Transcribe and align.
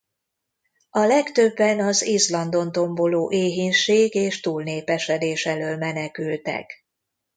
A 0.89 0.99
legtöbben 0.99 1.79
az 1.79 2.05
Izlandon 2.05 2.71
tomboló 2.71 3.31
éhínség 3.31 4.15
és 4.15 4.39
túlnépesedés 4.39 5.45
elől 5.45 5.77
menekültek. 5.77 6.85